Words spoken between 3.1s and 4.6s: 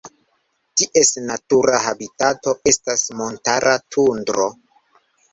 montara tundro.